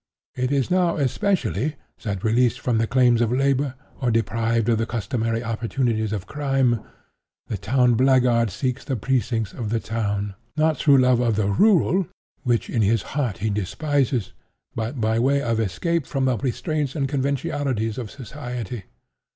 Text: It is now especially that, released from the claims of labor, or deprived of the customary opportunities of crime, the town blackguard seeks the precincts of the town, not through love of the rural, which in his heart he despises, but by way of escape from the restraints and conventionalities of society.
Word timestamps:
It 0.35 0.51
is 0.51 0.71
now 0.71 0.97
especially 0.97 1.75
that, 2.01 2.23
released 2.23 2.59
from 2.59 2.79
the 2.79 2.87
claims 2.87 3.21
of 3.21 3.31
labor, 3.31 3.75
or 3.99 4.09
deprived 4.09 4.67
of 4.67 4.79
the 4.79 4.87
customary 4.87 5.43
opportunities 5.43 6.11
of 6.11 6.25
crime, 6.25 6.79
the 7.45 7.57
town 7.59 7.93
blackguard 7.93 8.49
seeks 8.49 8.83
the 8.83 8.95
precincts 8.95 9.53
of 9.53 9.69
the 9.69 9.79
town, 9.79 10.33
not 10.57 10.75
through 10.77 10.97
love 10.97 11.19
of 11.19 11.35
the 11.35 11.51
rural, 11.51 12.07
which 12.41 12.67
in 12.67 12.81
his 12.81 13.03
heart 13.13 13.37
he 13.45 13.51
despises, 13.51 14.33
but 14.73 14.99
by 14.99 15.19
way 15.19 15.39
of 15.39 15.59
escape 15.59 16.07
from 16.07 16.25
the 16.25 16.35
restraints 16.35 16.95
and 16.95 17.07
conventionalities 17.07 17.99
of 17.99 18.09
society. 18.09 18.85